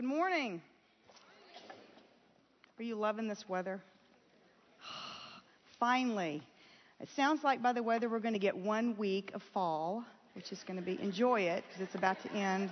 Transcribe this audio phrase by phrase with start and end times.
[0.00, 0.62] Good morning.
[2.78, 3.82] Are you loving this weather?
[5.78, 6.40] Finally.
[7.00, 10.02] It sounds like by the weather we're going to get one week of fall,
[10.32, 12.70] which is going to be enjoy it because it's about to end.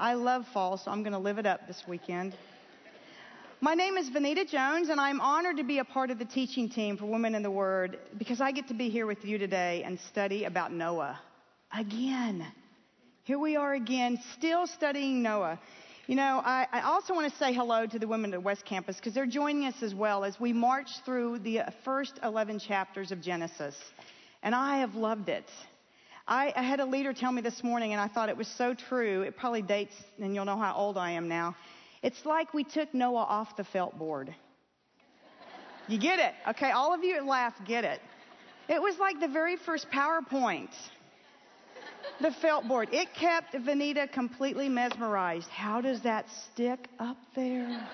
[0.00, 2.36] I love fall, so I'm going to live it up this weekend.
[3.60, 6.68] My name is Vanita Jones, and I'm honored to be a part of the teaching
[6.68, 9.84] team for Women in the Word because I get to be here with you today
[9.86, 11.20] and study about Noah.
[11.72, 12.44] Again.
[13.22, 15.60] Here we are again, still studying Noah.
[16.08, 18.94] You know, I, I also want to say hello to the women at West Campus
[18.94, 23.20] because they're joining us as well as we march through the first 11 chapters of
[23.20, 23.74] Genesis.
[24.40, 25.50] And I have loved it.
[26.28, 28.72] I, I had a leader tell me this morning, and I thought it was so
[28.72, 29.22] true.
[29.22, 31.56] It probably dates, and you'll know how old I am now.
[32.04, 34.32] It's like we took Noah off the felt board.
[35.88, 36.34] You get it?
[36.50, 38.00] Okay, all of you at laugh get it.
[38.68, 40.70] It was like the very first PowerPoint
[42.20, 42.88] the felt board.
[42.92, 45.48] It kept Vanita completely mesmerized.
[45.48, 47.88] How does that stick up there?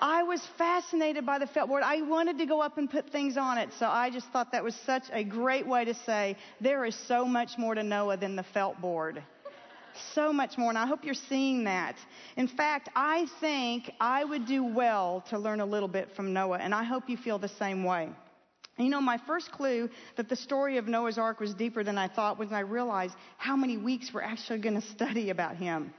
[0.00, 1.82] I was fascinated by the felt board.
[1.82, 4.62] I wanted to go up and put things on it, so I just thought that
[4.62, 8.36] was such a great way to say there is so much more to Noah than
[8.36, 9.22] the felt board.
[10.14, 11.96] So much more, and I hope you're seeing that.
[12.36, 16.58] In fact, I think I would do well to learn a little bit from Noah,
[16.58, 18.10] and I hope you feel the same way.
[18.78, 22.08] You know, my first clue that the story of Noah's Ark was deeper than I
[22.08, 25.94] thought was I realized how many weeks we're actually going to study about him.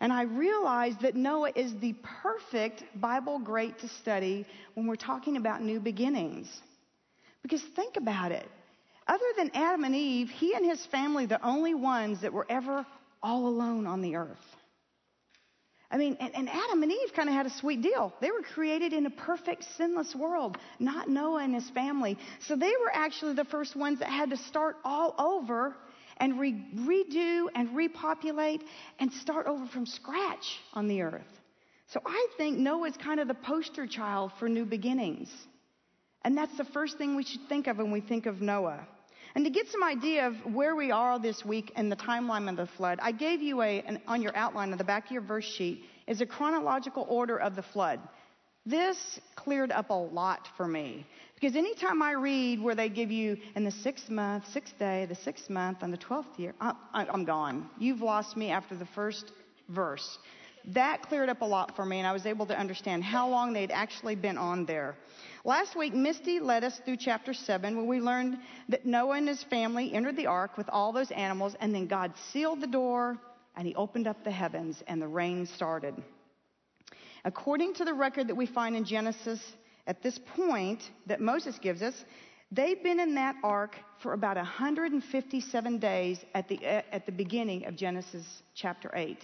[0.00, 5.36] And I realized that Noah is the perfect Bible great to study when we're talking
[5.36, 6.48] about new beginnings.
[7.40, 8.48] Because think about it.
[9.06, 12.84] Other than Adam and Eve, he and his family, the only ones that were ever
[13.22, 14.38] all alone on the earth.
[15.92, 18.14] I mean, and, and Adam and Eve kind of had a sweet deal.
[18.20, 22.16] They were created in a perfect, sinless world, not Noah and his family.
[22.40, 25.76] So they were actually the first ones that had to start all over
[26.16, 28.62] and re- redo and repopulate
[29.00, 31.40] and start over from scratch on the earth.
[31.88, 35.30] So I think Noah is kind of the poster child for new beginnings.
[36.22, 38.86] And that's the first thing we should think of when we think of Noah.
[39.34, 42.56] And to get some idea of where we are this week in the timeline of
[42.56, 45.22] the flood, I gave you a, an, on your outline on the back of your
[45.22, 48.00] verse sheet, is a chronological order of the flood.
[48.66, 51.06] This cleared up a lot for me.
[51.34, 55.16] Because anytime I read where they give you in the sixth month, sixth day, the
[55.16, 57.68] sixth month, on the twelfth year, I, I'm gone.
[57.78, 59.32] You've lost me after the first
[59.68, 60.18] verse.
[60.66, 63.52] That cleared up a lot for me, and I was able to understand how long
[63.52, 64.94] they'd actually been on there.
[65.44, 69.42] Last week, Misty led us through chapter 7 where we learned that Noah and his
[69.42, 73.18] family entered the ark with all those animals, and then God sealed the door
[73.56, 75.94] and he opened up the heavens, and the rain started.
[77.24, 79.40] According to the record that we find in Genesis
[79.86, 82.04] at this point that Moses gives us,
[82.50, 87.76] they've been in that ark for about 157 days at the, at the beginning of
[87.76, 88.24] Genesis
[88.54, 89.18] chapter 8.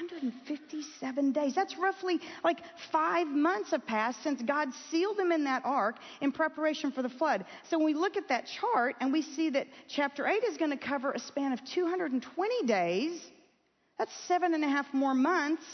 [0.00, 1.54] 157 days.
[1.54, 6.32] That's roughly like five months have passed since God sealed them in that ark in
[6.32, 7.44] preparation for the flood.
[7.68, 10.70] So when we look at that chart and we see that chapter 8 is going
[10.70, 13.20] to cover a span of 220 days,
[13.98, 15.64] that's seven and a half more months.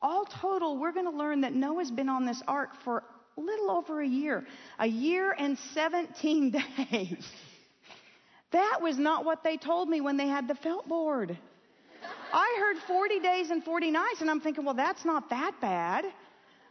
[0.00, 3.02] All total, we're going to learn that Noah's been on this ark for
[3.36, 4.46] a little over a year.
[4.78, 6.50] A year and 17
[6.90, 7.28] days.
[8.52, 11.36] That was not what they told me when they had the felt board.
[12.32, 16.04] I heard 40 days and 40 nights, and I'm thinking, well, that's not that bad.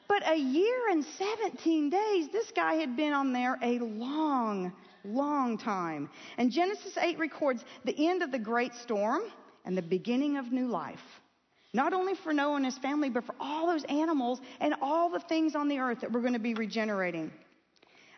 [0.08, 4.74] But a year and 17 days, this guy had been on there a long,
[5.06, 6.10] long time.
[6.38, 9.22] And Genesis 8 records the end of the great storm
[9.66, 11.22] and the beginning of new life.
[11.74, 15.20] Not only for Noah and his family, but for all those animals and all the
[15.20, 17.32] things on the earth that we're going to be regenerating.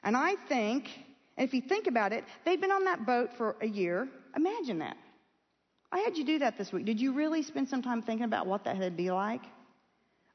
[0.04, 0.90] And I think,
[1.38, 4.08] if you think about it, they've been on that boat for a year.
[4.36, 4.96] Imagine that.
[5.92, 6.86] I had you do that this week.
[6.86, 9.42] Did you really spend some time thinking about what that would be like?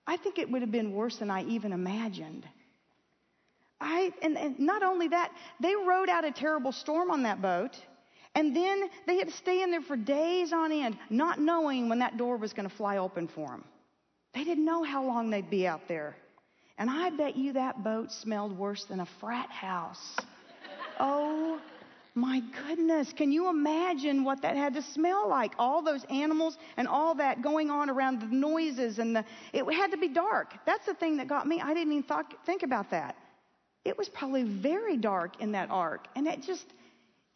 [0.06, 2.46] I think it would have been worse than I even imagined.
[3.80, 7.76] I, and, and not only that, they rode out a terrible storm on that boat,
[8.34, 11.98] and then they had to stay in there for days on end, not knowing when
[12.00, 13.64] that door was going to fly open for them.
[14.34, 16.16] They didn't know how long they'd be out there.
[16.78, 20.16] And I bet you that boat smelled worse than a frat house.
[21.00, 21.60] oh
[22.16, 25.52] my goodness, can you imagine what that had to smell like?
[25.58, 29.90] All those animals and all that going on around the noises and the, it had
[29.90, 30.54] to be dark.
[30.64, 31.60] That's the thing that got me.
[31.60, 33.16] I didn't even thought, think about that.
[33.84, 36.06] It was probably very dark in that ark.
[36.16, 36.64] And it just,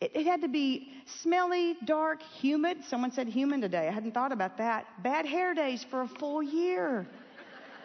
[0.00, 0.90] it, it had to be
[1.22, 2.78] smelly, dark, humid.
[2.88, 3.86] Someone said human today.
[3.86, 4.86] I hadn't thought about that.
[5.02, 7.06] Bad hair days for a full year.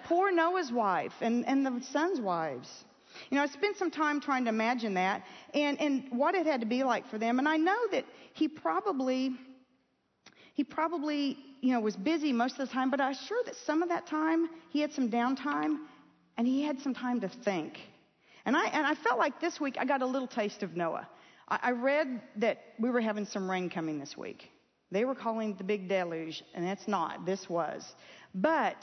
[0.05, 2.69] Poor Noah's wife and, and the son's wives.
[3.29, 5.23] You know, I spent some time trying to imagine that
[5.53, 7.39] and, and what it had to be like for them.
[7.39, 9.35] And I know that he probably,
[10.55, 13.83] He probably, you know, was busy most of the time, but I'm sure that some
[13.83, 15.79] of that time he had some downtime
[16.37, 17.79] and he had some time to think.
[18.45, 21.07] And I, and I felt like this week I got a little taste of Noah.
[21.49, 24.49] I, I read that we were having some rain coming this week.
[24.91, 27.25] They were calling it the big deluge, and that's not.
[27.25, 27.95] This was.
[28.33, 28.77] But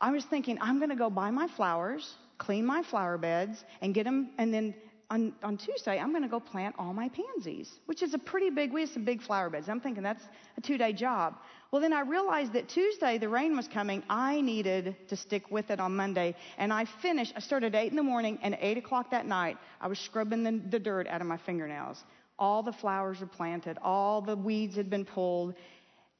[0.00, 3.94] I was thinking, I'm going to go buy my flowers, clean my flower beds, and
[3.94, 4.74] get them, and then
[5.10, 8.48] on, on Tuesday, I'm going to go plant all my pansies, which is a pretty
[8.48, 9.68] big, we have some big flower beds.
[9.68, 10.24] I'm thinking that's
[10.56, 11.34] a two day job.
[11.70, 14.02] Well, then I realized that Tuesday the rain was coming.
[14.08, 16.34] I needed to stick with it on Monday.
[16.58, 19.26] And I finished, I started at 8 in the morning, and at 8 o'clock that
[19.26, 22.04] night, I was scrubbing the, the dirt out of my fingernails.
[22.38, 25.54] All the flowers were planted, all the weeds had been pulled.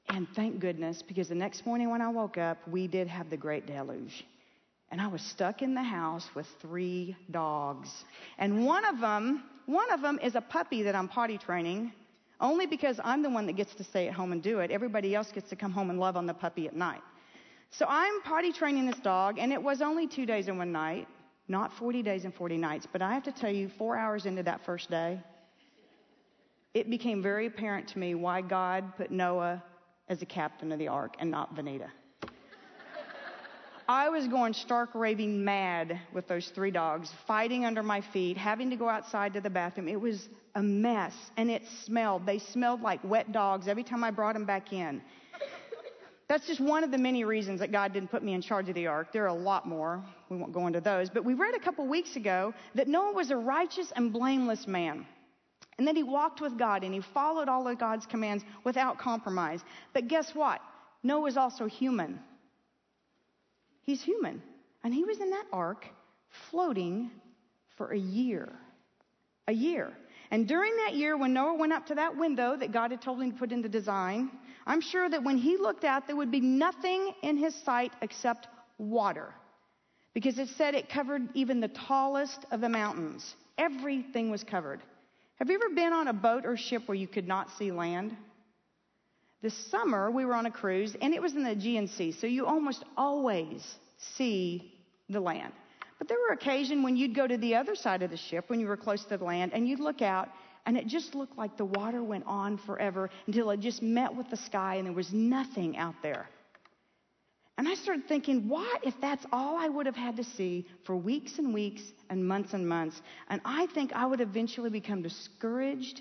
[0.08, 3.36] And thank goodness, because the next morning when I woke up, we did have the
[3.36, 4.24] great deluge
[4.90, 8.04] and I was stuck in the house with three dogs.
[8.38, 11.92] And one of them, one of them is a puppy that I'm potty training,
[12.40, 14.70] only because I'm the one that gets to stay at home and do it.
[14.70, 17.02] Everybody else gets to come home and love on the puppy at night.
[17.70, 21.06] So I'm potty training this dog, and it was only two days and one night,
[21.46, 22.86] not 40 days and 40 nights.
[22.90, 25.20] But I have to tell you, four hours into that first day,
[26.74, 29.62] it became very apparent to me why God put Noah
[30.08, 31.90] as the captain of the ark and not Vanita.
[33.90, 38.70] I was going stark raving mad with those three dogs, fighting under my feet, having
[38.70, 39.88] to go outside to the bathroom.
[39.88, 42.24] It was a mess, and it smelled.
[42.24, 45.02] They smelled like wet dogs every time I brought them back in.
[46.28, 48.76] That's just one of the many reasons that God didn't put me in charge of
[48.76, 49.12] the ark.
[49.12, 50.04] There are a lot more.
[50.28, 51.10] We won't go into those.
[51.10, 55.04] But we read a couple weeks ago that Noah was a righteous and blameless man.
[55.78, 59.64] And that he walked with God and he followed all of God's commands without compromise.
[59.92, 60.60] But guess what?
[61.02, 62.20] Noah was also human.
[63.82, 64.42] He's human.
[64.82, 65.86] And he was in that ark
[66.50, 67.10] floating
[67.76, 68.52] for a year.
[69.48, 69.92] A year.
[70.30, 73.20] And during that year, when Noah went up to that window that God had told
[73.20, 74.30] him to put in the design,
[74.66, 78.46] I'm sure that when he looked out, there would be nothing in his sight except
[78.78, 79.34] water.
[80.14, 83.34] Because it said it covered even the tallest of the mountains.
[83.58, 84.80] Everything was covered.
[85.36, 88.16] Have you ever been on a boat or ship where you could not see land?
[89.42, 92.26] This summer, we were on a cruise, and it was in the Aegean Sea, so
[92.26, 94.74] you almost always see
[95.08, 95.52] the land.
[95.98, 98.60] But there were occasions when you'd go to the other side of the ship when
[98.60, 100.28] you were close to the land, and you'd look out,
[100.66, 104.28] and it just looked like the water went on forever until it just met with
[104.28, 106.28] the sky, and there was nothing out there.
[107.56, 110.96] And I started thinking, what if that's all I would have had to see for
[110.96, 113.00] weeks and weeks and months and months?
[113.28, 116.00] And I think I would eventually become discouraged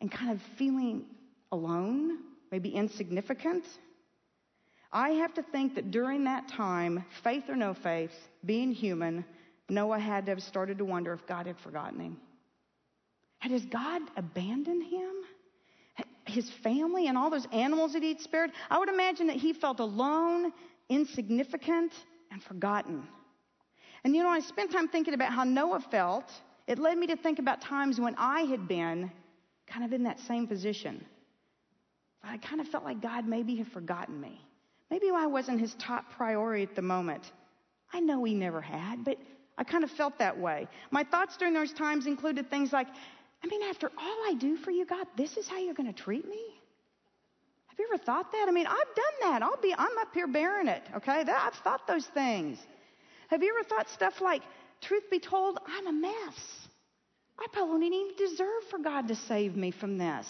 [0.00, 1.04] and kind of feeling
[1.52, 2.18] alone
[2.54, 3.64] maybe insignificant.
[4.92, 8.12] I have to think that during that time, faith or no faith,
[8.44, 9.24] being human,
[9.68, 12.16] Noah had to have started to wonder if God had forgotten him.
[13.40, 15.10] Had his God abandoned him?
[16.26, 18.52] His family and all those animals that he'd spared?
[18.70, 20.52] I would imagine that he felt alone,
[20.88, 21.92] insignificant,
[22.30, 23.02] and forgotten.
[24.04, 26.30] And you know, I spent time thinking about how Noah felt.
[26.68, 29.10] It led me to think about times when I had been
[29.66, 31.04] kind of in that same position.
[32.26, 34.40] I kind of felt like God maybe had forgotten me.
[34.90, 37.22] Maybe I wasn't his top priority at the moment.
[37.92, 39.18] I know he never had, but
[39.56, 40.68] I kind of felt that way.
[40.90, 42.88] My thoughts during those times included things like,
[43.42, 46.02] I mean, after all I do for you, God, this is how you're going to
[46.02, 46.42] treat me?
[47.66, 48.46] Have you ever thought that?
[48.48, 49.42] I mean, I've done that.
[49.42, 51.24] I'll be, I'm up here baring it, okay?
[51.24, 52.58] That, I've thought those things.
[53.28, 54.42] Have you ever thought stuff like,
[54.80, 56.68] truth be told, I'm a mess.
[57.38, 60.26] I probably didn't even deserve for God to save me from this.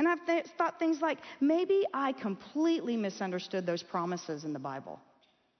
[0.00, 4.98] And I've th- thought things like maybe I completely misunderstood those promises in the Bible.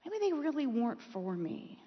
[0.03, 1.79] Maybe they really weren't for me.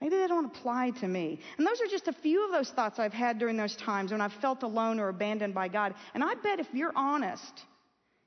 [0.00, 1.38] Maybe they don't apply to me.
[1.56, 4.20] And those are just a few of those thoughts I've had during those times when
[4.20, 5.94] I've felt alone or abandoned by God.
[6.12, 7.62] And I bet if you're honest,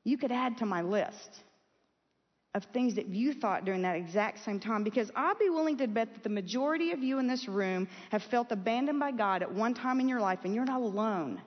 [0.05, 1.43] you could add to my list
[2.55, 5.87] of things that you thought during that exact same time because I'll be willing to
[5.89, 9.53] bet that the majority of you in this room have felt abandoned by God at
[9.53, 11.41] one time in your life and you're not alone.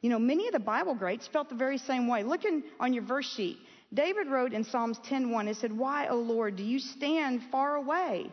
[0.00, 2.22] You know, many of the Bible greats felt the very same way.
[2.22, 3.58] Looking on your verse sheet,
[3.92, 8.30] David wrote in Psalms 10:1, it said, "Why, O Lord, do you stand far away?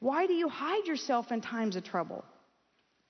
[0.00, 2.24] Why do you hide yourself in times of trouble?"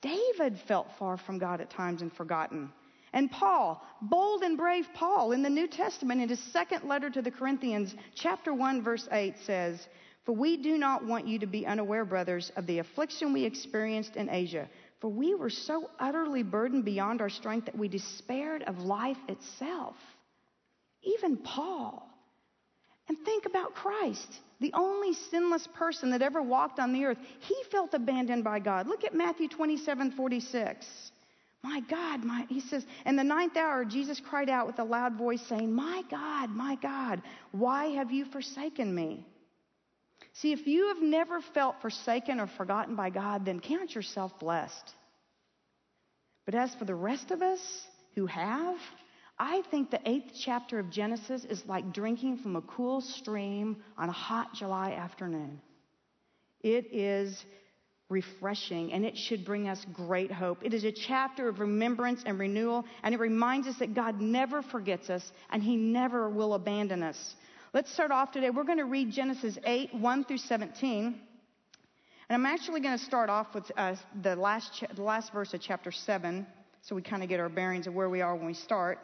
[0.03, 2.71] David felt far from God at times and forgotten.
[3.15, 7.23] And Paul, bold and brave Paul in the New Testament in his second letter to
[7.23, 9.89] the Corinthians, chapter 1 verse 8 says,
[10.25, 14.17] "For we do not want you to be unaware, brothers, of the affliction we experienced
[14.17, 14.69] in Asia."
[15.05, 19.97] For we were so utterly burdened beyond our strength that we despaired of life itself.
[21.03, 22.09] Even Paul.
[23.07, 27.19] And think about Christ, the only sinless person that ever walked on the earth.
[27.41, 28.89] He felt abandoned by God.
[28.89, 30.87] Look at Matthew 27 46.
[31.63, 35.19] My God, my, he says, in the ninth hour, Jesus cried out with a loud
[35.19, 37.21] voice, saying, My God, my God,
[37.53, 39.27] why have you forsaken me?
[40.35, 44.95] See, if you have never felt forsaken or forgotten by God, then count yourself blessed.
[46.45, 47.61] But as for the rest of us
[48.15, 48.77] who have,
[49.39, 54.09] I think the eighth chapter of Genesis is like drinking from a cool stream on
[54.09, 55.61] a hot July afternoon.
[56.63, 57.45] It is
[58.09, 60.59] refreshing and it should bring us great hope.
[60.63, 64.63] It is a chapter of remembrance and renewal, and it reminds us that God never
[64.63, 67.35] forgets us and He never will abandon us.
[67.75, 68.51] Let's start off today.
[68.51, 71.07] We're going to read Genesis 8, 1 through 17.
[71.07, 71.17] And
[72.31, 75.91] I'm actually going to start off with uh, the, last the last verse of chapter
[75.91, 76.47] 7,
[76.83, 79.01] so we kind of get our bearings of where we are when we start.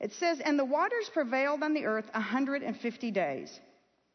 [0.00, 3.60] It says, And the waters prevailed on the earth 150 days.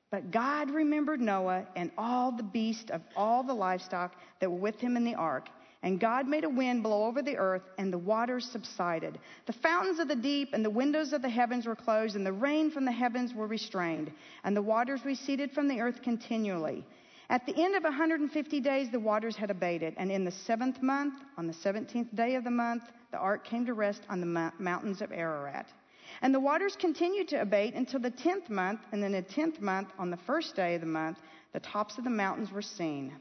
[0.10, 4.80] But God remembered Noah and all the beasts of all the livestock that were with
[4.80, 5.48] him in the ark.
[5.86, 9.20] And God made a wind blow over the earth, and the waters subsided.
[9.46, 12.34] The fountains of the deep and the windows of the heavens were closed, and the
[12.34, 14.12] rain from the heavens were restrained,
[14.44, 16.84] and the waters receded from the earth continually.
[17.30, 21.22] At the end of 150 days, the waters had abated, and in the seventh month,
[21.38, 25.04] on the 17th day of the month, the ark came to rest on the mountains
[25.04, 25.68] of Ararat.
[26.24, 29.90] And the waters continued to abate until the tenth month, and then the tenth month,
[30.00, 31.20] on the first day of the month,
[31.54, 33.14] the tops of the mountains were seen.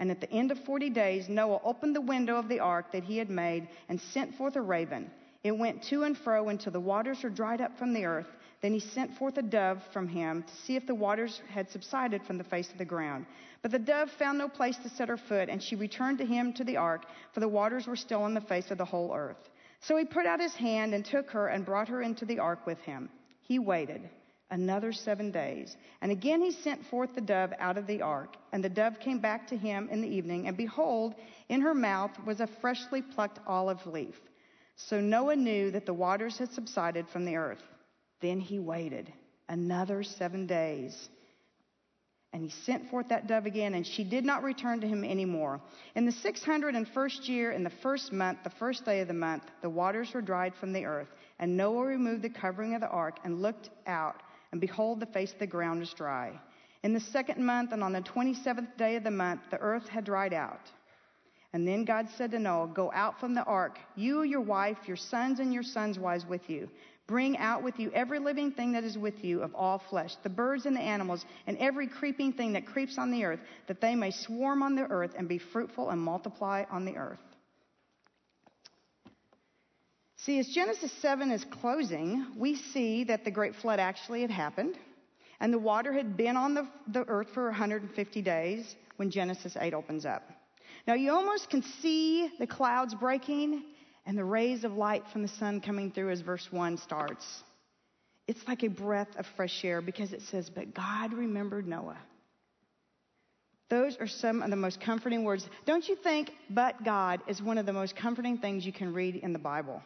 [0.00, 3.04] And at the end of forty days, Noah opened the window of the ark that
[3.04, 5.10] he had made and sent forth a raven.
[5.44, 8.26] It went to and fro until the waters were dried up from the earth.
[8.62, 12.22] Then he sent forth a dove from him to see if the waters had subsided
[12.22, 13.26] from the face of the ground.
[13.60, 16.54] But the dove found no place to set her foot, and she returned to him
[16.54, 19.50] to the ark, for the waters were still on the face of the whole earth.
[19.80, 22.66] So he put out his hand and took her and brought her into the ark
[22.66, 23.10] with him.
[23.42, 24.08] He waited
[24.50, 25.76] another seven days.
[26.00, 28.36] And again he sent forth the dove out of the ark.
[28.52, 31.14] And the dove came back to him in the evening, and behold,
[31.48, 34.20] in her mouth was a freshly plucked olive leaf.
[34.76, 37.62] So Noah knew that the waters had subsided from the earth.
[38.20, 39.12] Then he waited
[39.48, 41.08] another seven days.
[42.32, 45.24] And he sent forth that dove again, and she did not return to him any
[45.24, 45.60] more.
[45.96, 49.68] In the 601st year, in the first month, the first day of the month, the
[49.68, 51.08] waters were dried from the earth.
[51.40, 55.32] And Noah removed the covering of the ark and looked out, and behold, the face
[55.32, 56.38] of the ground was dry.
[56.82, 60.04] In the second month, and on the 27th day of the month, the earth had
[60.04, 60.70] dried out.
[61.52, 64.96] And then God said to Noah, Go out from the ark, you, your wife, your
[64.96, 66.68] sons, and your sons' wives with you.
[67.06, 70.28] Bring out with you every living thing that is with you of all flesh, the
[70.28, 73.96] birds and the animals, and every creeping thing that creeps on the earth, that they
[73.96, 77.18] may swarm on the earth and be fruitful and multiply on the earth.
[80.24, 84.76] See, as Genesis 7 is closing, we see that the great flood actually had happened,
[85.40, 89.72] and the water had been on the, the earth for 150 days when Genesis 8
[89.72, 90.30] opens up.
[90.86, 93.62] Now, you almost can see the clouds breaking
[94.04, 97.24] and the rays of light from the sun coming through as verse 1 starts.
[98.26, 101.98] It's like a breath of fresh air because it says, But God remembered Noah.
[103.70, 105.48] Those are some of the most comforting words.
[105.64, 109.16] Don't you think, but God is one of the most comforting things you can read
[109.16, 109.82] in the Bible?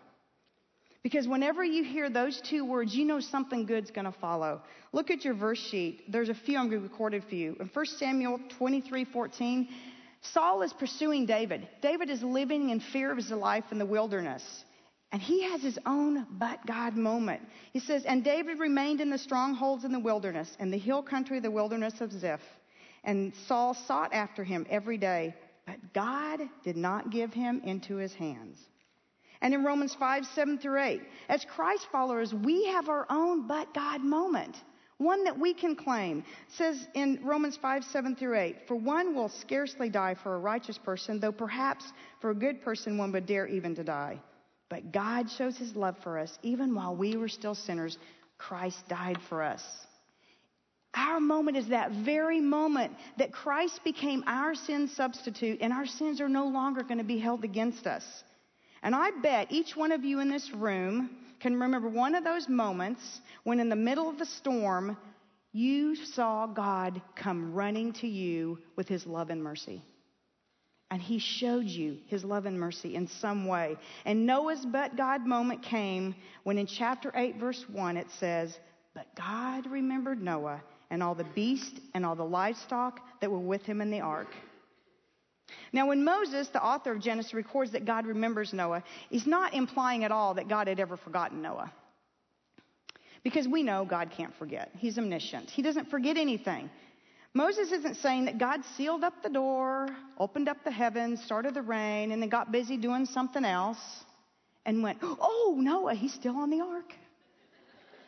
[1.05, 4.63] Because whenever you hear those two words, you know something good's going to follow.
[4.93, 6.11] Look at your verse sheet.
[6.11, 7.57] There's a few I'm going to record for you.
[7.61, 9.69] In 1 Samuel 23 14,
[10.23, 11.69] Saul is pursuing David.
[11.83, 14.43] David is living in fear of his life in the wilderness.
[15.13, 17.43] And he has his own but God moment.
[17.75, 21.39] He says, And David remained in the strongholds in the wilderness, in the hill country,
[21.39, 22.41] the wilderness of Ziph.
[23.05, 25.35] And Saul sought after him every day,
[25.67, 28.57] but God did not give him into his hands.
[29.41, 33.75] And in Romans 5, 7 through 8, as Christ followers, we have our own but
[33.75, 34.57] God moment
[34.99, 36.21] one that we can claim.
[36.21, 40.39] It says in Romans 5, 7 through 8, For one will scarcely die for a
[40.39, 41.85] righteous person, though perhaps
[42.21, 44.21] for a good person one would dare even to die.
[44.69, 46.39] But God shows his love for us.
[46.43, 47.99] Even while we were still sinners,
[48.39, 49.63] Christ died for us.
[50.95, 56.21] Our moment is that very moment that Christ became our sin substitute, and our sins
[56.21, 58.05] are no longer going to be held against us.
[58.85, 61.11] And I bet each one of you in this room
[61.41, 64.97] can remember one of those moments when, in the middle of the storm,
[65.53, 69.83] you saw God come running to you with his love and mercy.
[70.91, 73.77] And he showed you his love and mercy in some way.
[74.05, 78.59] And Noah's but God moment came when in chapter 8, verse 1, it says,
[78.95, 80.61] But God remembered Noah
[80.91, 84.29] and all the beasts and all the livestock that were with him in the ark.
[85.73, 90.05] Now, when Moses, the author of Genesis, records that God remembers Noah, he's not implying
[90.05, 91.73] at all that God had ever forgotten Noah.
[93.23, 94.71] Because we know God can't forget.
[94.77, 95.51] He's omniscient.
[95.51, 96.71] He doesn't forget anything.
[97.33, 101.63] Moses isn't saying that God sealed up the door, opened up the heavens, started the
[101.63, 104.05] rain, and then got busy doing something else
[104.65, 106.93] and went, Oh, Noah, he's still on the ark.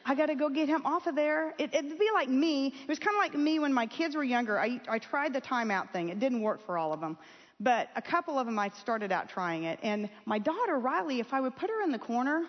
[0.08, 1.52] I got to go get him off of there.
[1.58, 2.68] It, would be like me.
[2.68, 4.58] It was kind of like me when my kids were younger.
[4.58, 6.10] I, I tried the timeout thing.
[6.10, 7.18] It didn't work for all of them.
[7.58, 9.80] But a couple of them, I started out trying it.
[9.82, 12.44] And my daughter, Riley, if I would put her in the corner,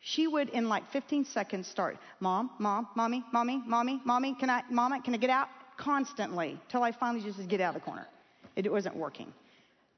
[0.00, 4.62] she would, in like 15 seconds, start, Mom, Mom, Mommy, Mommy, Mommy, Mommy, can I,
[4.70, 5.48] Mama, can I get out?
[5.76, 8.06] Constantly, till I finally just Get out of the corner.
[8.54, 9.32] It wasn't working.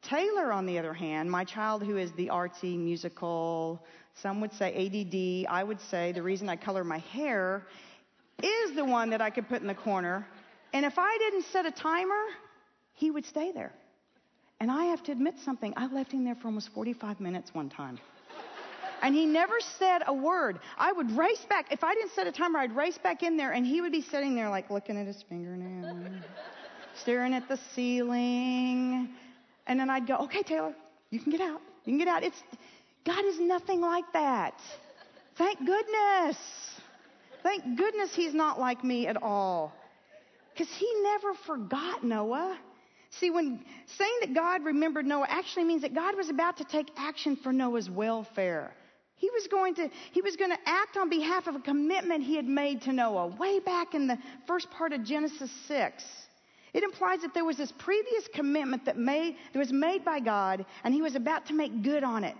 [0.02, 4.72] Taylor, on the other hand, my child who is the artsy, musical, some would say
[4.74, 7.66] ADD, I would say the reason I color my hair
[8.42, 10.26] is the one that I could put in the corner.
[10.72, 12.24] And if I didn't set a timer,
[12.94, 13.72] he would stay there.
[14.60, 15.72] And I have to admit something.
[15.76, 17.98] I left him there for almost 45 minutes one time.
[19.02, 20.58] And he never said a word.
[20.76, 21.70] I would race back.
[21.70, 24.02] If I didn't set a timer, I'd race back in there and he would be
[24.02, 26.10] sitting there like looking at his fingernail,
[27.00, 29.10] staring at the ceiling.
[29.68, 30.74] And then I'd go, okay, Taylor,
[31.10, 31.60] you can get out.
[31.84, 32.24] You can get out.
[32.24, 32.42] It's,
[33.06, 34.54] God is nothing like that.
[35.36, 36.36] Thank goodness.
[37.42, 39.72] Thank goodness he's not like me at all.
[40.52, 42.58] Because he never forgot Noah.
[43.10, 43.64] See, when
[43.96, 47.52] saying that God remembered Noah actually means that God was about to take action for
[47.52, 48.72] Noah's welfare.
[49.16, 52.36] He was going to, he was going to act on behalf of a commitment he
[52.36, 56.04] had made to Noah way back in the first part of Genesis 6.
[56.74, 60.64] It implies that there was this previous commitment that, made, that was made by God,
[60.84, 62.36] and he was about to make good on it.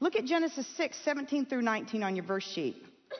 [0.00, 2.76] Look at Genesis 6, 17 through 19 on your verse sheet.
[2.76, 3.18] It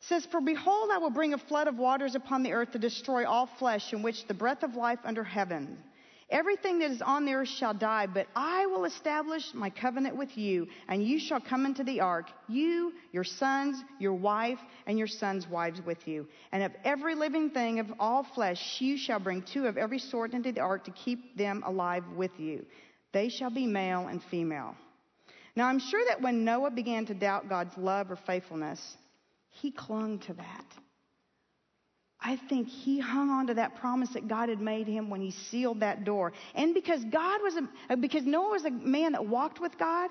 [0.00, 3.26] says, For behold, I will bring a flood of waters upon the earth to destroy
[3.26, 5.78] all flesh, in which the breath of life under heaven
[6.28, 10.36] Everything that is on the earth shall die, but I will establish my covenant with
[10.36, 15.06] you, and you shall come into the ark, you, your sons, your wife, and your
[15.06, 16.26] sons' wives with you.
[16.50, 20.32] And of every living thing of all flesh, you shall bring two of every sort
[20.32, 22.66] into the ark to keep them alive with you.
[23.12, 24.74] They shall be male and female.
[25.54, 28.96] Now I'm sure that when Noah began to doubt God's love or faithfulness,
[29.48, 30.66] he clung to that.
[32.26, 35.30] I think he hung on to that promise that God had made him when he
[35.30, 36.32] sealed that door.
[36.56, 40.10] And because God was a, uh, because Noah was a man that walked with God,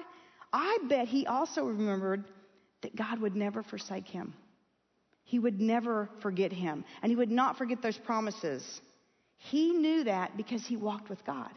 [0.53, 2.23] I bet he also remembered
[2.83, 4.33] that God would never forsake him.
[5.25, 6.85] He would never forget him.
[7.01, 8.63] And he would not forget those promises.
[9.35, 11.51] He knew that because he walked with God.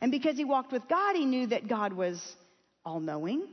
[0.00, 2.22] And because he walked with God, he knew that God was
[2.84, 3.48] all knowing,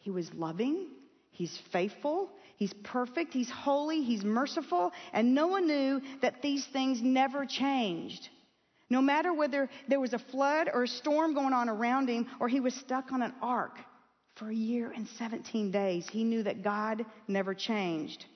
[0.00, 0.88] he was loving,
[1.32, 2.30] he's faithful,
[2.62, 8.28] He's perfect, He's holy, He's merciful, and Noah knew that these things never changed.
[8.88, 12.46] No matter whether there was a flood or a storm going on around him or
[12.46, 13.78] he was stuck on an ark
[14.36, 18.26] for a year and 17 days, he knew that God never changed.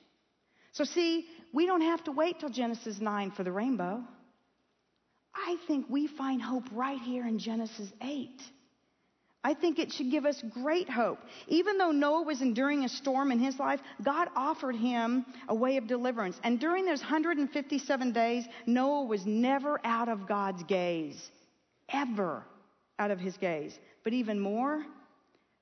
[0.72, 4.02] So, see, we don't have to wait till Genesis 9 for the rainbow.
[5.34, 8.30] I think we find hope right here in Genesis 8.
[9.46, 11.20] I think it should give us great hope.
[11.46, 15.76] Even though Noah was enduring a storm in his life, God offered him a way
[15.76, 16.40] of deliverance.
[16.42, 21.30] And during those 157 days, Noah was never out of God's gaze.
[21.92, 22.42] Ever
[22.98, 23.78] out of his gaze.
[24.02, 24.84] But even more,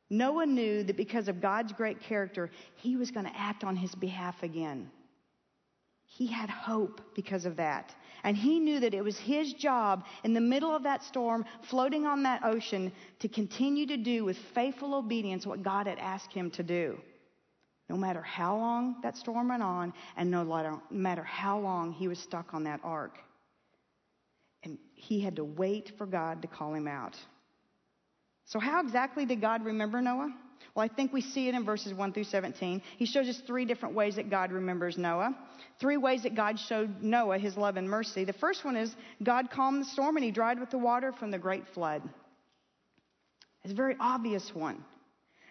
[0.08, 3.94] Noah knew that because of God's great character, he was going to act on his
[3.94, 4.90] behalf again.
[6.16, 7.92] He had hope because of that.
[8.22, 12.06] And he knew that it was his job in the middle of that storm, floating
[12.06, 16.52] on that ocean, to continue to do with faithful obedience what God had asked him
[16.52, 17.00] to do.
[17.90, 22.20] No matter how long that storm went on, and no matter how long he was
[22.20, 23.18] stuck on that ark.
[24.62, 27.18] And he had to wait for God to call him out.
[28.46, 30.34] So, how exactly did God remember Noah?
[30.74, 32.82] Well, I think we see it in verses 1 through 17.
[32.96, 35.36] He shows us three different ways that God remembers Noah.
[35.78, 38.24] Three ways that God showed Noah his love and mercy.
[38.24, 41.30] The first one is God calmed the storm and he dried with the water from
[41.30, 42.02] the great flood.
[43.62, 44.84] It's a very obvious one.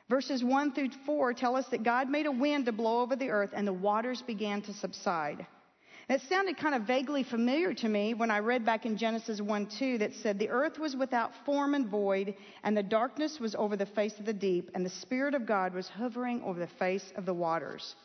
[0.09, 3.29] Verses 1 through 4 tell us that God made a wind to blow over the
[3.29, 5.47] earth and the waters began to subside.
[6.09, 9.67] It sounded kind of vaguely familiar to me when I read back in Genesis 1
[9.67, 13.77] 2 that said, The earth was without form and void, and the darkness was over
[13.77, 17.13] the face of the deep, and the Spirit of God was hovering over the face
[17.15, 17.95] of the waters.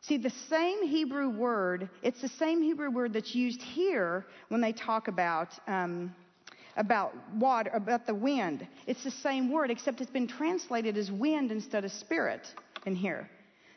[0.00, 4.72] See, the same Hebrew word, it's the same Hebrew word that's used here when they
[4.72, 6.14] talk about, um,
[6.76, 8.66] about water, about the wind.
[8.86, 12.46] It's the same word, except it's been translated as wind instead of spirit
[12.86, 13.28] in here.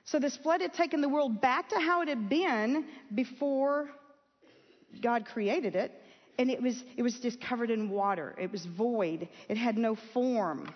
[0.08, 3.90] So this flood had taken the world back to how it had been before
[5.02, 5.92] God created it.
[6.40, 8.34] And it was, it was just covered in water.
[8.40, 9.28] It was void.
[9.50, 10.74] It had no form.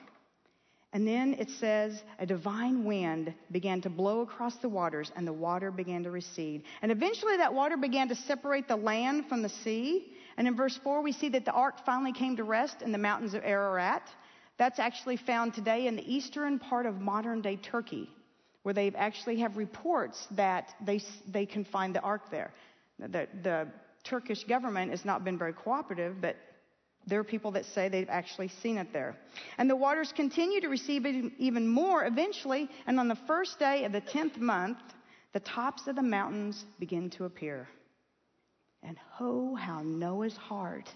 [0.91, 5.31] And then it says, a divine wind began to blow across the waters, and the
[5.31, 6.63] water began to recede.
[6.81, 10.11] And eventually, that water began to separate the land from the sea.
[10.35, 12.97] And in verse 4, we see that the ark finally came to rest in the
[12.97, 14.03] mountains of Ararat.
[14.57, 18.09] That's actually found today in the eastern part of modern day Turkey,
[18.63, 22.52] where they actually have reports that they, they can find the ark there.
[23.00, 23.67] The, the
[24.04, 26.36] Turkish government has not been very cooperative, but
[27.08, 29.15] there are people that say they've actually seen it there.
[29.58, 31.06] And the waters continue to receive
[31.39, 34.78] even more eventually, and on the first day of the 10th month,
[35.34, 37.67] the tops of the mountains begin to appear.
[38.84, 40.89] And oh, how Noah's heart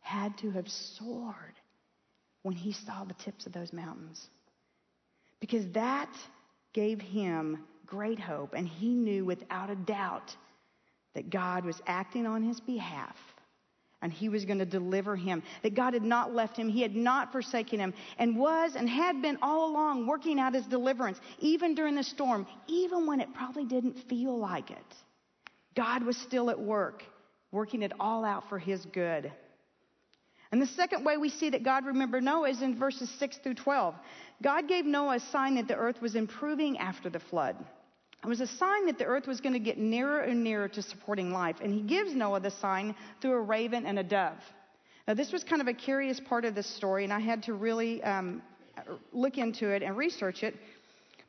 [0.00, 1.54] had to have soared
[2.42, 4.28] when he saw the tips of those mountains.
[5.40, 6.10] Because that
[6.72, 10.34] gave him great hope, and he knew without a doubt
[11.14, 13.16] that God was acting on his behalf
[14.02, 15.42] and he was going to deliver him.
[15.62, 19.22] That God had not left him, he had not forsaken him, and was and had
[19.22, 23.64] been all along working out his deliverance, even during the storm, even when it probably
[23.64, 24.94] didn't feel like it.
[25.74, 27.04] God was still at work,
[27.52, 29.32] working it all out for his good.
[30.52, 33.54] And the second way we see that God remembered Noah is in verses 6 through
[33.54, 33.94] 12.
[34.42, 37.56] God gave Noah a sign that the earth was improving after the flood.
[38.22, 40.82] It was a sign that the earth was going to get nearer and nearer to
[40.82, 41.56] supporting life.
[41.62, 44.36] And he gives Noah the sign through a raven and a dove.
[45.08, 47.54] Now, this was kind of a curious part of this story, and I had to
[47.54, 48.42] really um,
[49.12, 50.54] look into it and research it.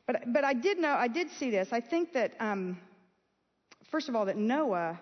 [0.06, 1.68] But, but I did know, I did see this.
[1.72, 2.78] I think that, um,
[3.90, 5.00] first of all, that Noah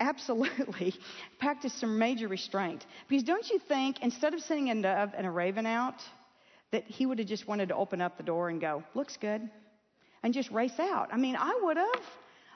[0.00, 0.94] absolutely
[1.38, 2.86] practiced some major restraint.
[3.08, 6.02] Because don't you think, instead of sending a dove and a raven out,
[6.70, 9.48] that he would have just wanted to open up the door and go, looks good
[10.22, 11.08] and just race out.
[11.12, 12.02] I mean, I would have.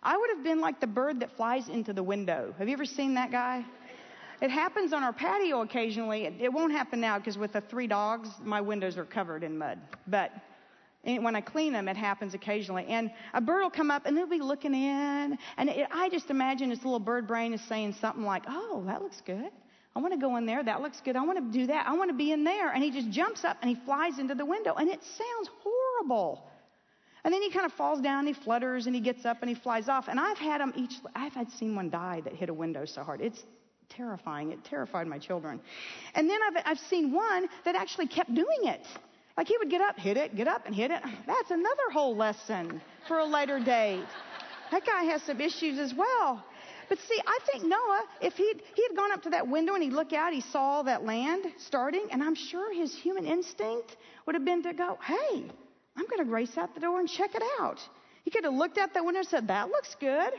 [0.03, 2.55] I would have been like the bird that flies into the window.
[2.59, 3.65] Have you ever seen that guy?
[4.41, 6.25] It happens on our patio occasionally.
[6.25, 9.79] It, won't happen now because with the three dogs, my windows are covered in mud.
[10.09, 10.33] But
[11.05, 12.87] when I clean them, it happens occasionally.
[12.87, 15.39] And a bird will come up and they'll be looking in.
[15.57, 19.03] And it, I just imagine this little bird brain is saying something like, Oh, that
[19.03, 19.51] looks good.
[19.95, 20.63] I want to go in there.
[20.63, 21.17] That looks good.
[21.17, 21.87] I want to do that.
[21.87, 22.73] I want to be in there.
[22.73, 24.75] And he just jumps up and he flies into the window.
[24.75, 26.49] And it sounds horrible.
[27.25, 29.55] And then he kind of falls down, he flutters, and he gets up and he
[29.55, 30.09] flies off.
[30.09, 33.05] And I've had them each, I've had seen one die that hit a window so
[33.05, 33.21] hard.
[33.21, 33.45] It's
[33.91, 34.51] terrifying.
[34.51, 35.61] It terrified my children.
[36.15, 38.85] And then I've, I've seen one that actually kept doing it.
[39.37, 41.03] Like he would get up, hit it, get up and hit it.
[41.27, 44.07] That's another whole lesson for a later date.
[44.71, 46.45] That guy has some issues as well.
[46.89, 49.83] But see, I think Noah, if he'd, he had gone up to that window and
[49.83, 53.97] he'd look out, he saw all that land starting, and I'm sure his human instinct
[54.27, 55.51] would have been to go, hey,
[55.97, 57.79] I'm going to race out the door and check it out.
[58.25, 60.33] He could have looked out that window and said, That looks good.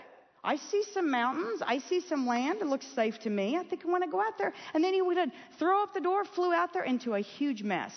[0.44, 1.62] I see some mountains.
[1.66, 2.60] I see some land.
[2.62, 3.58] It looks safe to me.
[3.58, 4.54] I think I want to go out there.
[4.74, 7.64] And then he would have throw up the door, flew out there into a huge
[7.64, 7.94] mess.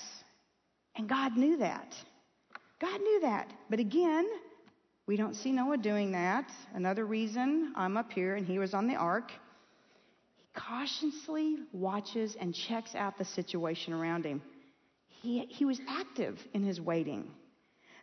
[0.97, 1.95] And God knew that.
[2.81, 3.53] God knew that.
[3.71, 4.27] But again,
[5.07, 6.51] we don't see Noah doing that.
[6.75, 9.31] Another reason I'm up here and he was on the ark.
[10.37, 14.43] He cautiously watches and checks out the situation around him.
[15.23, 17.31] He, he was active in his waiting.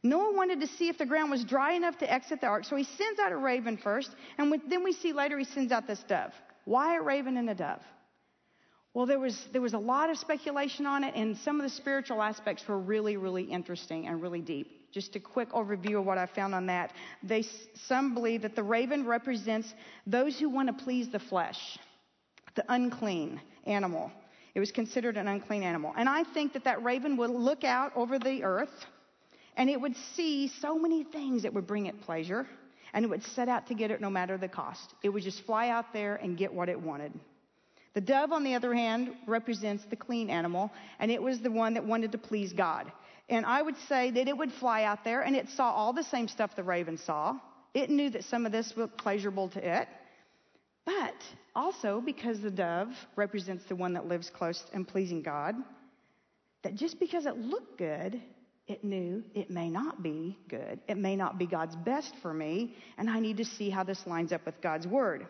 [0.04, 2.76] Noah wanted to see if the ground was dry enough to exit the ark, so
[2.76, 6.04] he sends out a raven first, and then we see later he sends out this
[6.04, 6.34] dove.
[6.66, 7.82] Why a raven and a dove?
[8.94, 11.76] Well, there was, there was a lot of speculation on it, and some of the
[11.76, 14.92] spiritual aspects were really, really interesting and really deep.
[14.92, 16.94] Just a quick overview of what I found on that.
[17.24, 17.44] They,
[17.88, 19.74] some believe that the raven represents
[20.06, 21.80] those who want to please the flesh,
[22.56, 24.12] the unclean animal.
[24.54, 25.94] It was considered an unclean animal.
[25.98, 28.86] And I think that that raven would look out over the earth
[29.58, 32.48] and it would see so many things that would bring it pleasure,
[32.94, 34.94] and it would set out to get it no matter the cost.
[35.04, 37.14] It would just fly out there and get what it wanted.
[37.94, 41.76] The dove, on the other hand, represents the clean animal, and it was the one
[41.76, 42.92] that wanted to please God.
[43.30, 46.04] And I would say that it would fly out there and it saw all the
[46.04, 47.40] same stuff the raven saw.
[47.74, 49.88] It knew that some of this was pleasurable to it.
[50.86, 51.16] But
[51.56, 55.56] also, because the dove represents the one that lives close and pleasing God,
[56.64, 58.22] that just because it looked good
[58.68, 60.80] it knew it may not be good.
[60.88, 64.08] It may not be God's best for me, and I need to see how this
[64.08, 65.28] lines up with God's word.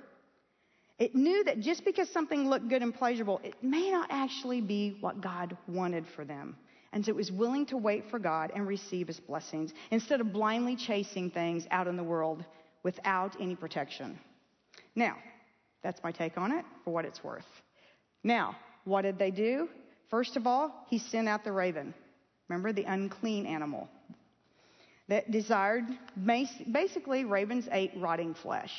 [1.00, 4.98] It knew that just because something looked good and pleasurable, it may not actually be
[5.02, 6.56] what God wanted for them.
[6.94, 10.32] And so it was willing to wait for God and receive his blessings instead of
[10.32, 12.46] blindly chasing things out in the world
[12.84, 14.20] without any protection.
[14.96, 15.18] Now,
[15.82, 17.48] that's my take on it for what it's worth.
[18.24, 19.70] Now, what did they do?
[20.10, 21.96] First of all, he sent out the raven.
[22.48, 23.90] Remember the unclean animal
[25.08, 25.86] that desired,
[26.72, 28.72] basically, ravens ate rotting flesh.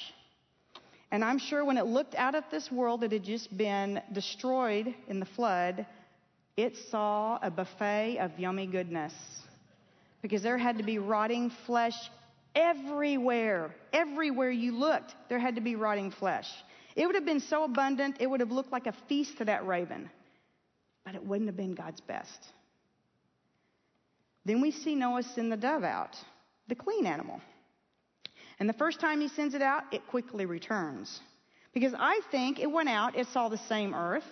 [1.14, 4.92] And I'm sure when it looked out at this world that had just been destroyed
[5.06, 5.86] in the flood,
[6.56, 9.14] it saw a buffet of yummy goodness.
[10.22, 11.94] because there had to be rotting flesh
[12.56, 13.72] everywhere.
[13.92, 16.50] Everywhere you looked, there had to be rotting flesh.
[16.96, 19.64] It would have been so abundant, it would have looked like a feast to that
[19.68, 20.10] raven,
[21.04, 22.48] but it wouldn't have been God's best.
[24.44, 26.16] Then we see Noah send the dove out,
[26.66, 27.40] the clean animal.
[28.64, 31.20] And the first time he sends it out, it quickly returns.
[31.74, 34.24] Because I think it went out, it saw the same earth,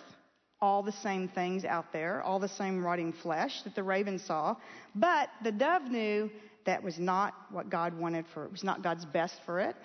[0.59, 4.55] all the same things out there, all the same rotting flesh that the raven saw.
[4.95, 6.31] But the dove knew
[6.65, 9.75] that was not what God wanted for it, it was not God's best for it.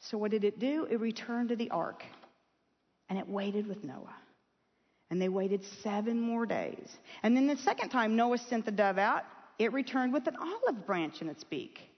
[0.00, 0.86] So what did it do?
[0.90, 2.04] It returned to the ark
[3.10, 4.16] and it waited with Noah.
[5.10, 6.88] And they waited seven more days.
[7.22, 9.24] And then the second time Noah sent the dove out,
[9.58, 11.90] it returned with an olive branch in its beak.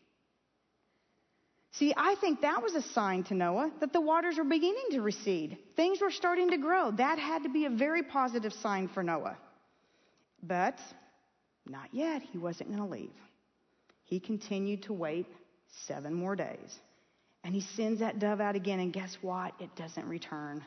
[1.78, 5.02] See, I think that was a sign to Noah that the waters were beginning to
[5.02, 5.58] recede.
[5.76, 6.90] Things were starting to grow.
[6.90, 9.36] That had to be a very positive sign for Noah.
[10.42, 10.78] But
[11.66, 12.22] not yet.
[12.22, 13.10] He wasn't going to leave.
[14.04, 15.26] He continued to wait
[15.86, 16.78] seven more days.
[17.44, 19.52] And he sends that dove out again, and guess what?
[19.60, 20.64] It doesn't return.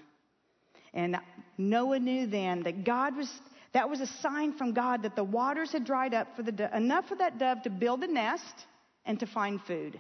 [0.94, 1.18] And
[1.58, 3.32] Noah knew then that God was,
[3.74, 7.08] that was a sign from God that the waters had dried up for the, enough
[7.08, 8.66] for that dove to build a nest
[9.06, 10.00] and to find food.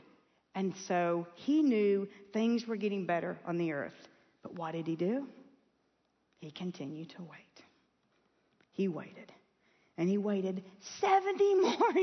[0.55, 4.07] And so he knew things were getting better on the earth.
[4.41, 5.27] But what did he do?
[6.39, 7.65] He continued to wait.
[8.71, 9.31] He waited.
[9.97, 10.63] And he waited
[11.01, 11.93] 70 more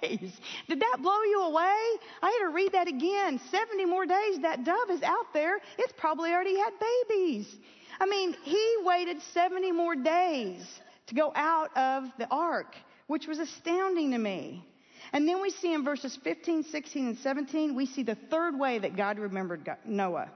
[0.00, 0.32] days.
[0.66, 1.76] Did that blow you away?
[2.22, 3.38] I had to read that again.
[3.50, 4.40] 70 more days.
[4.40, 5.58] That dove is out there.
[5.78, 7.54] It's probably already had babies.
[8.00, 10.66] I mean, he waited 70 more days
[11.06, 12.74] to go out of the ark,
[13.08, 14.66] which was astounding to me.
[15.14, 18.80] And then we see in verses 15, 16, and 17, we see the third way
[18.80, 20.28] that God remembered Noah.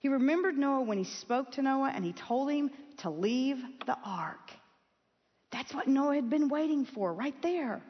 [0.00, 3.96] He remembered Noah when he spoke to Noah and he told him to leave the
[4.04, 4.50] ark.
[5.52, 7.80] That's what Noah had been waiting for right there.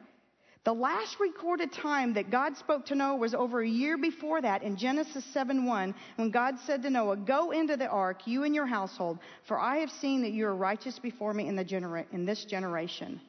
[0.63, 4.61] The last recorded time that God spoke to Noah was over a year before that
[4.61, 8.67] in Genesis 7:1 when God said to Noah, "Go into the ark, you and your
[8.67, 12.45] household, for I have seen that you are righteous before me in, genera- in this
[12.45, 13.19] generation."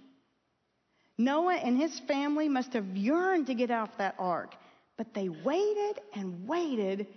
[1.19, 4.55] Noah and his family must have yearned to get off that ark,
[4.97, 7.09] but they waited and waited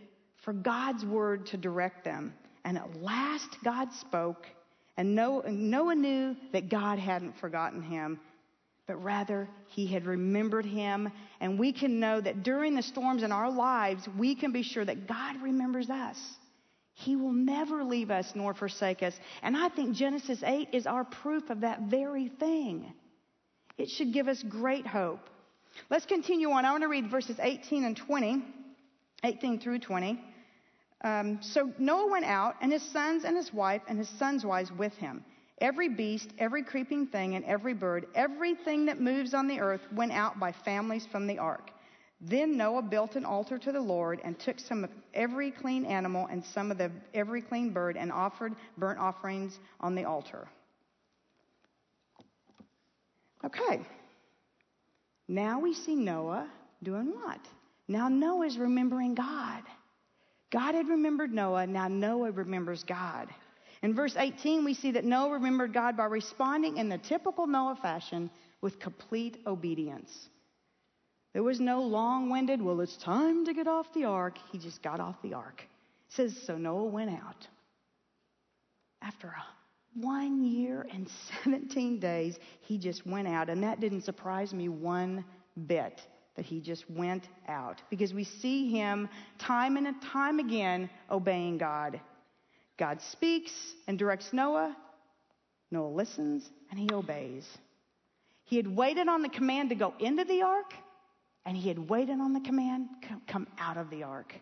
[0.44, 2.34] for God's word to direct them.
[2.66, 4.48] And at last God spoke,
[4.98, 8.20] and Noah knew that God hadn't forgotten him,
[8.88, 11.12] but rather he had remembered him.
[11.40, 14.84] And we can know that during the storms in our lives, we can be sure
[14.84, 16.18] that God remembers us.
[16.94, 19.14] He will never leave us nor forsake us.
[19.42, 22.94] And I think Genesis 8 is our proof of that very thing.
[23.82, 25.28] It should give us great hope.
[25.90, 26.66] Let's continue on.
[26.66, 28.44] I want to read verses 18 and 20,
[29.24, 30.24] 18 through 20.
[31.04, 34.72] Um, so Noah went out, and his sons and his wife and his sons' wives
[34.72, 35.26] with him.
[35.60, 40.12] Every beast, every creeping thing, and every bird, everything that moves on the earth went
[40.12, 41.72] out by families from the ark.
[42.22, 46.28] Then Noah built an altar to the Lord and took some of every clean animal
[46.28, 50.48] and some of the every clean bird and offered burnt offerings on the altar.
[53.44, 53.82] Okay.
[55.28, 56.48] Now we see Noah
[56.84, 57.40] doing what?
[57.88, 59.64] Now Noah is remembering God.
[60.52, 61.66] God had remembered Noah.
[61.68, 63.30] Now Noah remembers God.
[63.82, 67.78] In verse 18, we see that Noah remembered God by responding in the typical Noah
[67.82, 68.30] fashion
[68.62, 70.30] with complete obedience.
[71.34, 74.38] There was no long winded, well, it's time to get off the ark.
[74.52, 75.66] He just got off the ark.
[76.10, 77.48] It says, so Noah went out.
[79.02, 79.44] After a
[79.94, 81.10] one year and
[81.44, 83.50] 17 days, he just went out.
[83.50, 85.26] And that didn't surprise me one
[85.68, 86.02] bit
[86.36, 92.00] that he just went out because we see him time and time again obeying God.
[92.78, 93.52] God speaks
[93.88, 94.76] and directs Noah.
[95.72, 97.46] Noah listens and he obeys.
[98.46, 100.74] He had waited on the command to go into the ark,
[101.46, 104.36] and he had waited on the command to come out of the ark.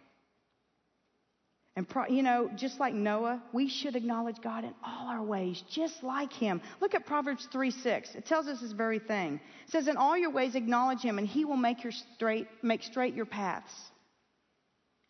[1.79, 5.63] And, pro, you know, just like Noah, we should acknowledge God in all our ways,
[5.71, 6.59] just like him.
[6.81, 8.15] Look at Proverbs 3 6.
[8.15, 9.39] It tells us this very thing.
[9.65, 12.83] It says, In all your ways acknowledge him, and he will make, your straight, make
[12.83, 13.71] straight your paths.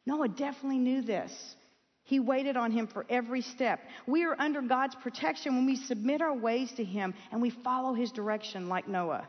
[0.05, 1.55] Noah definitely knew this.
[2.03, 3.79] He waited on him for every step.
[4.05, 7.95] We are under God's protection when we submit our ways to him and we follow
[7.95, 9.27] his direction like Noah.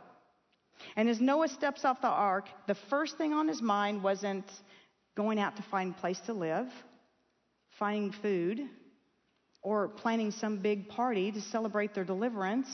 [0.94, 4.44] And as Noah steps off the ark, the first thing on his mind wasn't
[5.16, 6.66] going out to find a place to live
[7.80, 8.68] finding food,
[9.62, 12.68] or planning some big party to celebrate their deliverance.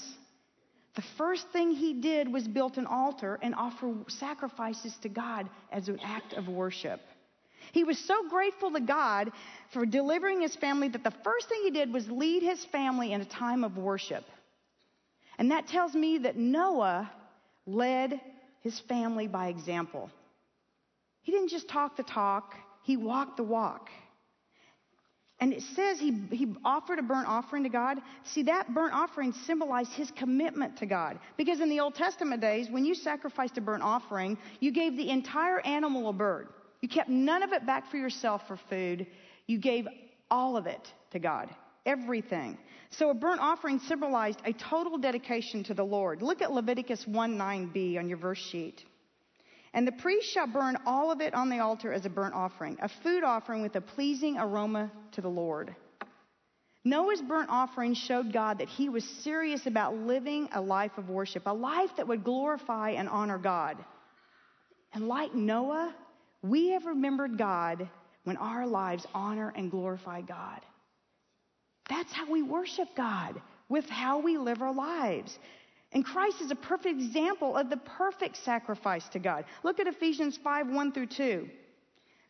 [0.94, 5.88] The first thing he did was built an altar and offer sacrifices to God as
[5.88, 7.00] an act of worship.
[7.72, 9.30] He was so grateful to God
[9.72, 13.20] for delivering his family that the first thing he did was lead his family in
[13.20, 14.24] a time of worship.
[15.38, 17.10] And that tells me that Noah
[17.66, 18.20] led
[18.60, 20.10] his family by example.
[21.22, 23.90] He didn't just talk the talk, he walked the walk.
[25.38, 27.98] And it says he, he offered a burnt offering to God.
[28.24, 31.18] See, that burnt offering symbolized his commitment to God.
[31.36, 35.10] Because in the Old Testament days, when you sacrificed a burnt offering, you gave the
[35.10, 36.48] entire animal a bird.
[36.80, 39.06] You kept none of it back for yourself for food.
[39.46, 39.86] You gave
[40.30, 41.50] all of it to God.
[41.84, 42.56] Everything.
[42.90, 46.22] So a burnt offering symbolized a total dedication to the Lord.
[46.22, 48.84] Look at Leviticus 1 9b on your verse sheet.
[49.76, 52.78] And the priest shall burn all of it on the altar as a burnt offering,
[52.80, 55.76] a food offering with a pleasing aroma to the Lord.
[56.82, 61.42] Noah's burnt offering showed God that he was serious about living a life of worship,
[61.44, 63.76] a life that would glorify and honor God.
[64.94, 65.94] And like Noah,
[66.40, 67.86] we have remembered God
[68.24, 70.60] when our lives honor and glorify God.
[71.90, 75.38] That's how we worship God, with how we live our lives.
[75.96, 79.46] And Christ is a perfect example of the perfect sacrifice to God.
[79.62, 81.48] Look at Ephesians 5 1 through 2.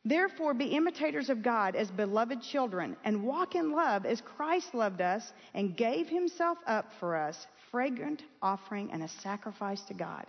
[0.04, 5.00] Therefore, be imitators of God as beloved children, and walk in love as Christ loved
[5.00, 10.26] us and gave himself up for us, fragrant offering and a sacrifice to God.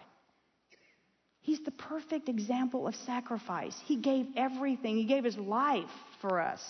[1.41, 3.79] He's the perfect example of sacrifice.
[3.85, 5.85] He gave everything, He gave His life
[6.21, 6.63] for us.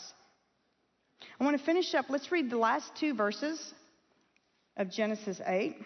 [1.40, 2.08] I want to finish up.
[2.10, 3.74] Let's read the last two verses
[4.76, 5.78] of Genesis 8.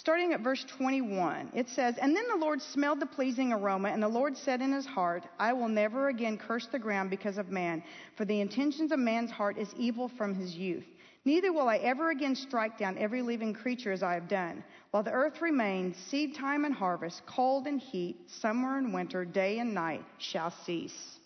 [0.00, 4.02] Starting at verse 21, it says, And then the Lord smelled the pleasing aroma, and
[4.02, 7.50] the Lord said in his heart, I will never again curse the ground because of
[7.50, 7.82] man,
[8.16, 10.86] for the intentions of man's heart is evil from his youth.
[11.26, 14.64] Neither will I ever again strike down every living creature as I have done.
[14.90, 19.58] While the earth remains, seed time and harvest, cold and heat, summer and winter, day
[19.58, 21.18] and night shall cease.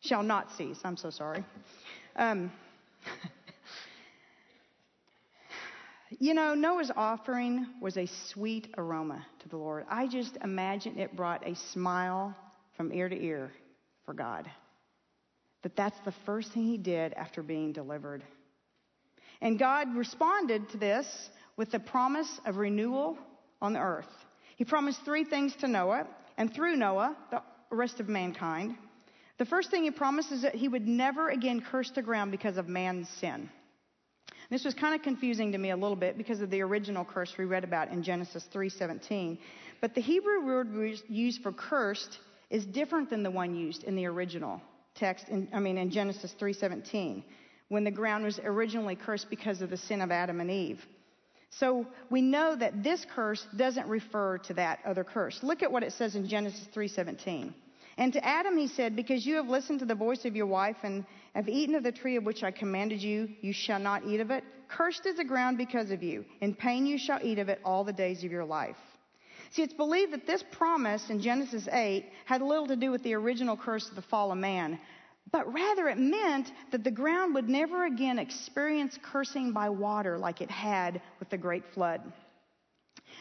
[0.00, 0.78] Shall not cease.
[0.84, 1.44] I'm so sorry.
[2.14, 2.52] Um,
[6.18, 9.86] You know, Noah's offering was a sweet aroma to the Lord.
[9.88, 12.36] I just imagine it brought a smile
[12.76, 13.52] from ear to ear
[14.04, 14.50] for God.
[15.62, 18.22] That that's the first thing he did after being delivered.
[19.40, 21.06] And God responded to this
[21.56, 23.16] with the promise of renewal
[23.60, 24.10] on the earth.
[24.56, 28.76] He promised three things to Noah, and through Noah, the rest of mankind.
[29.38, 32.56] The first thing he promised is that he would never again curse the ground because
[32.56, 33.50] of man's sin.
[34.52, 37.32] This was kind of confusing to me a little bit because of the original curse
[37.38, 39.38] we read about in Genesis 3:17.
[39.80, 40.68] But the Hebrew word
[41.08, 42.18] used for cursed
[42.50, 44.60] is different than the one used in the original
[44.94, 47.24] text in, I mean in Genesis 3:17
[47.68, 50.86] when the ground was originally cursed because of the sin of Adam and Eve.
[51.48, 55.42] So we know that this curse doesn't refer to that other curse.
[55.42, 57.54] Look at what it says in Genesis 3:17.
[57.98, 60.76] And to Adam he said, Because you have listened to the voice of your wife
[60.82, 64.20] and have eaten of the tree of which I commanded you, you shall not eat
[64.20, 64.44] of it.
[64.68, 66.24] Cursed is the ground because of you.
[66.40, 68.76] In pain you shall eat of it all the days of your life.
[69.50, 73.12] See, it's believed that this promise in Genesis 8 had little to do with the
[73.12, 74.80] original curse of the fall of man,
[75.30, 80.40] but rather it meant that the ground would never again experience cursing by water like
[80.40, 82.00] it had with the great flood.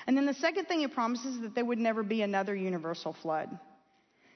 [0.08, 3.12] And then the second thing it promises is that there would never be another universal
[3.22, 3.50] flood.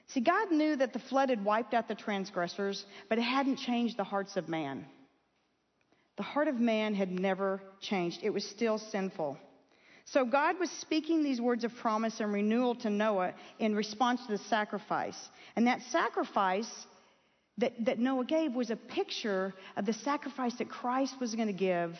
[0.08, 3.96] See, God knew that the flood had wiped out the transgressors, but it hadn't changed
[3.96, 4.86] the hearts of man.
[6.16, 9.38] The heart of man had never changed, it was still sinful.
[10.06, 14.32] So God was speaking these words of promise and renewal to Noah in response to
[14.32, 15.18] the sacrifice.
[15.56, 16.70] And that sacrifice
[17.58, 21.52] that, that Noah gave was a picture of the sacrifice that Christ was going to
[21.52, 21.98] give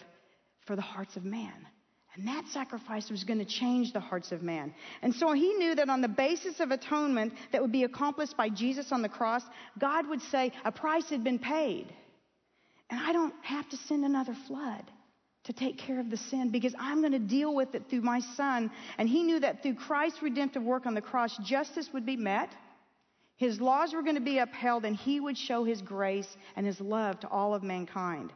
[0.67, 1.67] for the hearts of man.
[2.17, 4.73] And that sacrifice was going to change the hearts of man.
[5.03, 8.49] And so he knew that on the basis of atonement that would be accomplished by
[8.49, 9.43] Jesus on the cross,
[9.79, 11.93] God would say a price had been paid.
[12.89, 14.91] And I don't have to send another flood
[15.45, 18.21] to take care of the sin because I'm going to deal with it through my
[18.35, 18.71] son.
[18.97, 22.51] And he knew that through Christ's redemptive work on the cross, justice would be met.
[23.37, 26.81] His laws were going to be upheld and he would show his grace and his
[26.81, 28.33] love to all of mankind.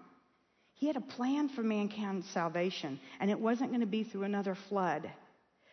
[0.80, 4.54] He had a plan for mankind's salvation, and it wasn't going to be through another
[4.70, 5.10] flood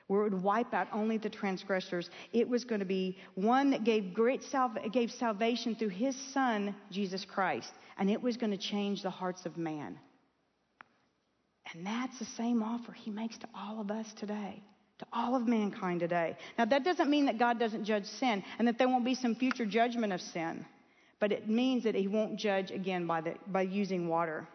[0.08, 2.10] where it would wipe out only the transgressors.
[2.34, 4.44] It was going to be one that gave great
[4.92, 9.46] gave salvation through his son, Jesus Christ, and it was going to change the hearts
[9.46, 9.98] of man.
[11.74, 14.62] And that's the same offer he makes to all of us today,
[15.00, 16.36] to all of mankind today.
[16.58, 19.36] Now, that doesn't mean that God doesn't judge sin and that there won't be some
[19.36, 20.66] future judgment of sin,
[21.22, 24.46] but it means that he won't judge again by, the, by using water.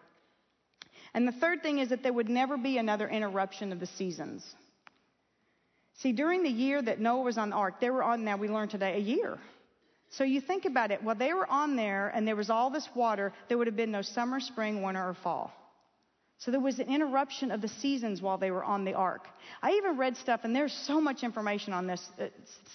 [1.14, 4.44] And the third thing is that there would never be another interruption of the seasons.
[5.98, 8.48] See, during the year that Noah was on the ark, they were on, now we
[8.48, 9.38] learned today, a year.
[10.10, 12.88] So you think about it, while they were on there and there was all this
[12.94, 15.52] water, there would have been no summer, spring, winter, or fall.
[16.38, 19.28] So there was an interruption of the seasons while they were on the ark.
[19.62, 22.24] I even read stuff, and there's so much information on this uh,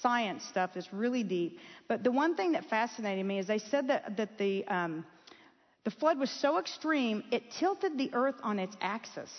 [0.01, 1.59] science stuff that's really deep.
[1.89, 5.05] But the one thing that fascinated me is they said that, that the, um,
[5.87, 9.31] the flood was so extreme, it tilted the earth on its axis,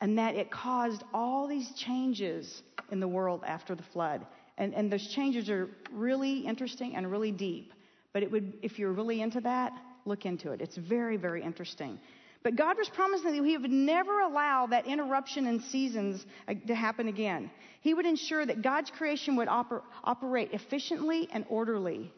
[0.00, 4.26] and that it caused all these changes in the world after the flood.
[4.58, 7.72] And, and those changes are really interesting and really deep.
[8.12, 9.74] But it would, if you're really into that,
[10.06, 10.60] look into it.
[10.60, 12.00] It's very, very interesting.
[12.42, 16.26] But God was promising that He would never allow that interruption in seasons
[16.66, 17.48] to happen again.
[17.80, 22.12] He would ensure that God's creation would oper- operate efficiently and orderly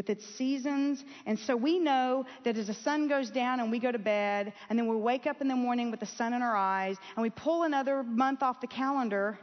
[0.00, 1.04] with its seasons.
[1.26, 4.54] And so we know that as the sun goes down and we go to bed,
[4.70, 7.22] and then we wake up in the morning with the sun in our eyes, and
[7.22, 9.38] we pull another month off the calendar,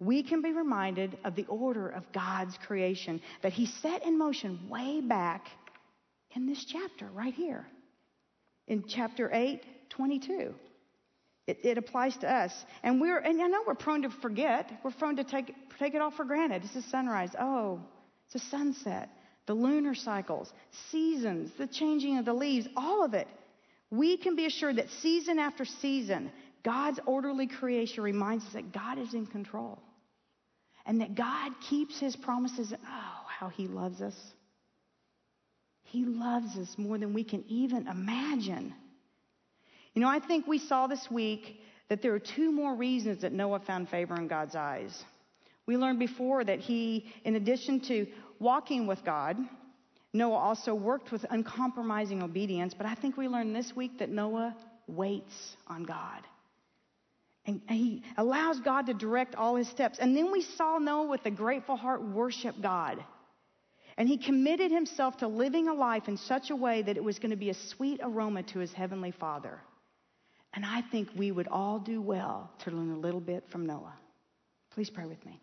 [0.00, 4.68] we can be reminded of the order of God's creation that He set in motion
[4.68, 5.46] way back
[6.34, 7.64] in this chapter right here
[8.66, 10.54] in chapter 8, 22.
[11.46, 12.52] It, it, applies to us.
[12.82, 14.72] And we're, and I know we're prone to forget.
[14.82, 16.64] We're prone to take, take it all for granted.
[16.64, 17.30] It's a sunrise.
[17.38, 17.78] Oh,
[18.26, 19.08] it's a sunset.
[19.46, 20.52] The lunar cycles,
[20.90, 23.28] seasons, the changing of the leaves, all of it.
[23.90, 26.32] We can be assured that season after season,
[26.64, 29.78] God's orderly creation reminds us that God is in control.
[30.86, 32.72] And that God keeps his promises.
[32.72, 34.16] Oh, how he loves us.
[35.84, 38.74] He loves us more than we can even imagine.
[39.94, 43.32] You know, I think we saw this week that there are two more reasons that
[43.32, 45.04] Noah found favor in God's eyes.
[45.66, 48.06] We learned before that he, in addition to
[48.44, 49.36] walking with God,
[50.12, 52.74] Noah also worked with uncompromising obedience.
[52.74, 54.54] But I think we learned this week that Noah
[54.86, 56.22] waits on God.
[57.46, 59.98] And he allows God to direct all his steps.
[59.98, 63.04] And then we saw Noah with a grateful heart worship God.
[63.96, 67.18] And he committed himself to living a life in such a way that it was
[67.18, 69.60] going to be a sweet aroma to his heavenly Father.
[70.54, 73.94] And I think we would all do well to learn a little bit from Noah.
[74.70, 75.40] Please pray with me.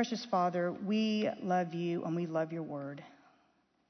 [0.00, 3.04] Precious Father, we love you and we love your word.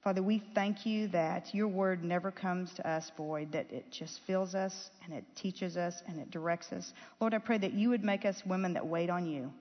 [0.03, 4.19] Father, we thank you that your word never comes to us void, that it just
[4.27, 6.93] fills us and it teaches us and it directs us.
[7.21, 9.53] Lord, I pray that you would make us women that wait on you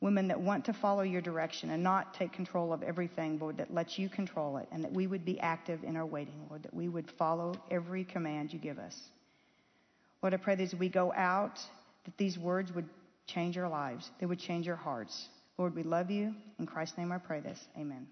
[0.00, 3.74] women that want to follow your direction and not take control of everything, Lord, that
[3.74, 6.74] lets you control it, and that we would be active in our waiting, Lord, that
[6.74, 8.96] we would follow every command you give us.
[10.22, 11.58] Lord, I pray that as we go out,
[12.04, 12.88] that these words would
[13.34, 15.28] change our lives, they would change our hearts.
[15.58, 16.34] Lord, we love you.
[16.58, 17.58] In Christ's name I pray this.
[17.76, 18.06] Amen.